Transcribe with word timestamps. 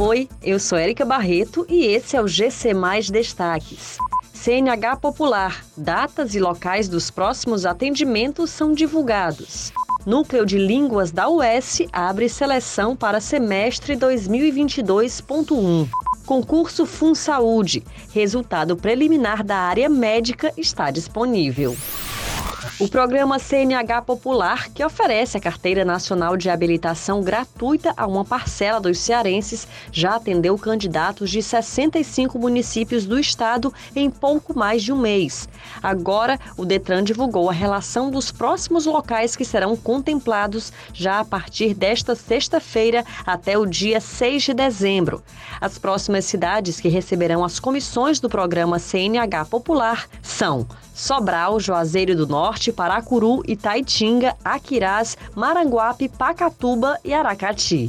Oi, 0.00 0.28
eu 0.40 0.60
sou 0.60 0.78
Érica 0.78 1.04
Barreto 1.04 1.66
e 1.68 1.84
esse 1.86 2.16
é 2.16 2.22
o 2.22 2.28
GC 2.28 2.72
Mais 2.72 3.10
Destaques. 3.10 3.98
CNH 4.32 4.94
Popular. 4.98 5.64
Datas 5.76 6.36
e 6.36 6.38
locais 6.38 6.88
dos 6.88 7.10
próximos 7.10 7.66
atendimentos 7.66 8.50
são 8.50 8.72
divulgados. 8.72 9.72
Núcleo 10.06 10.46
de 10.46 10.56
Línguas 10.56 11.10
da 11.10 11.28
UES 11.28 11.82
abre 11.92 12.28
seleção 12.28 12.94
para 12.94 13.20
semestre 13.20 13.96
2022.1. 13.96 15.88
Concurso 16.24 16.86
Fun 16.86 17.12
Saúde. 17.12 17.82
Resultado 18.14 18.76
preliminar 18.76 19.42
da 19.42 19.56
área 19.56 19.88
médica 19.88 20.52
está 20.56 20.92
disponível. 20.92 21.76
O 22.76 22.88
programa 22.88 23.40
CNH 23.40 24.02
Popular, 24.02 24.68
que 24.70 24.84
oferece 24.84 25.36
a 25.36 25.40
Carteira 25.40 25.84
Nacional 25.84 26.36
de 26.36 26.48
Habilitação 26.48 27.22
gratuita 27.22 27.92
a 27.96 28.06
uma 28.06 28.24
parcela 28.24 28.80
dos 28.80 28.98
cearenses, 28.98 29.66
já 29.90 30.14
atendeu 30.14 30.56
candidatos 30.56 31.30
de 31.30 31.42
65 31.42 32.38
municípios 32.38 33.04
do 33.04 33.18
estado 33.18 33.74
em 33.96 34.08
pouco 34.08 34.56
mais 34.56 34.82
de 34.82 34.92
um 34.92 34.96
mês. 34.96 35.48
Agora, 35.82 36.38
o 36.56 36.64
Detran 36.64 37.02
divulgou 37.02 37.50
a 37.50 37.52
relação 37.52 38.12
dos 38.12 38.30
próximos 38.30 38.86
locais 38.86 39.34
que 39.34 39.44
serão 39.44 39.76
contemplados 39.76 40.72
já 40.92 41.18
a 41.18 41.24
partir 41.24 41.74
desta 41.74 42.14
sexta-feira 42.14 43.04
até 43.26 43.58
o 43.58 43.66
dia 43.66 44.00
6 44.00 44.42
de 44.44 44.54
dezembro. 44.54 45.22
As 45.60 45.78
próximas 45.78 46.26
cidades 46.26 46.80
que 46.80 46.88
receberão 46.88 47.44
as 47.44 47.58
comissões 47.58 48.20
do 48.20 48.28
programa 48.28 48.78
CNH 48.78 49.46
Popular 49.46 50.06
são 50.22 50.66
Sobral, 50.94 51.60
Juazeiro 51.60 52.16
do 52.16 52.26
Norte, 52.58 52.72
Paracuru, 52.72 53.40
Itaitinga, 53.46 54.36
Aquirás, 54.44 55.16
Maranguape, 55.36 56.08
Pacatuba 56.08 56.98
e 57.04 57.14
Aracati. 57.14 57.88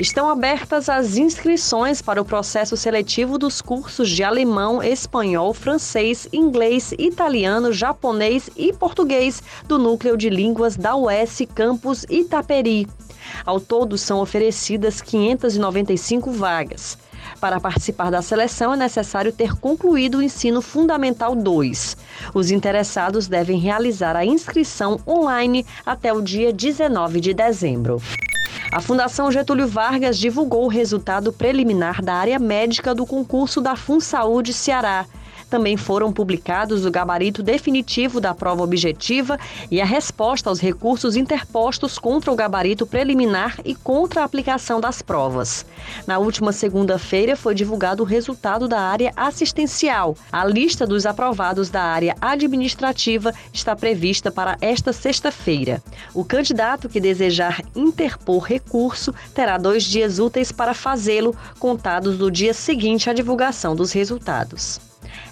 Estão 0.00 0.30
abertas 0.30 0.88
as 0.88 1.18
inscrições 1.18 2.00
para 2.00 2.22
o 2.22 2.24
processo 2.24 2.74
seletivo 2.74 3.36
dos 3.36 3.60
cursos 3.60 4.08
de 4.08 4.24
alemão, 4.24 4.82
espanhol, 4.82 5.52
francês, 5.52 6.26
inglês, 6.32 6.92
italiano, 6.98 7.70
japonês 7.70 8.48
e 8.56 8.72
português 8.72 9.42
do 9.66 9.78
Núcleo 9.78 10.16
de 10.16 10.30
Línguas 10.30 10.74
da 10.74 10.96
UES 10.96 11.42
Campus 11.54 12.06
Itaperi. 12.08 12.88
Ao 13.44 13.60
todo, 13.60 13.98
são 13.98 14.20
oferecidas 14.20 15.02
595 15.02 16.30
vagas. 16.30 16.96
Para 17.40 17.60
participar 17.60 18.10
da 18.10 18.22
seleção 18.22 18.74
é 18.74 18.76
necessário 18.76 19.32
ter 19.32 19.54
concluído 19.56 20.18
o 20.18 20.22
ensino 20.22 20.60
fundamental 20.60 21.34
2. 21.34 21.96
Os 22.34 22.50
interessados 22.50 23.28
devem 23.28 23.58
realizar 23.58 24.16
a 24.16 24.24
inscrição 24.24 25.00
online 25.06 25.64
até 25.84 26.12
o 26.12 26.20
dia 26.20 26.52
19 26.52 27.20
de 27.20 27.32
dezembro. 27.34 28.02
A 28.70 28.80
Fundação 28.80 29.32
Getúlio 29.32 29.66
Vargas 29.66 30.18
divulgou 30.18 30.64
o 30.64 30.68
resultado 30.68 31.32
preliminar 31.32 32.02
da 32.02 32.14
área 32.14 32.38
médica 32.38 32.94
do 32.94 33.06
concurso 33.06 33.60
da 33.60 33.74
FunSaúde 33.74 34.52
Ceará. 34.52 35.06
Também 35.48 35.76
foram 35.76 36.12
publicados 36.12 36.84
o 36.84 36.90
gabarito 36.90 37.42
definitivo 37.42 38.20
da 38.20 38.34
prova 38.34 38.62
objetiva 38.62 39.38
e 39.70 39.80
a 39.80 39.84
resposta 39.84 40.50
aos 40.50 40.60
recursos 40.60 41.16
interpostos 41.16 41.98
contra 41.98 42.30
o 42.30 42.36
gabarito 42.36 42.86
preliminar 42.86 43.58
e 43.64 43.74
contra 43.74 44.20
a 44.20 44.24
aplicação 44.24 44.80
das 44.80 45.00
provas. 45.00 45.64
Na 46.06 46.18
última 46.18 46.52
segunda-feira 46.52 47.34
foi 47.34 47.54
divulgado 47.54 48.02
o 48.02 48.06
resultado 48.06 48.68
da 48.68 48.80
área 48.80 49.12
assistencial. 49.16 50.16
A 50.30 50.44
lista 50.44 50.86
dos 50.86 51.06
aprovados 51.06 51.70
da 51.70 51.82
área 51.82 52.14
administrativa 52.20 53.32
está 53.52 53.74
prevista 53.74 54.30
para 54.30 54.58
esta 54.60 54.92
sexta-feira. 54.92 55.82
O 56.12 56.24
candidato 56.24 56.88
que 56.88 57.00
desejar 57.00 57.62
interpor 57.74 58.42
recurso 58.42 59.14
terá 59.34 59.56
dois 59.56 59.84
dias 59.84 60.18
úteis 60.18 60.52
para 60.52 60.74
fazê-lo, 60.74 61.34
contados 61.58 62.18
do 62.18 62.30
dia 62.30 62.52
seguinte 62.52 63.08
à 63.08 63.12
divulgação 63.14 63.74
dos 63.74 63.92
resultados. 63.92 64.87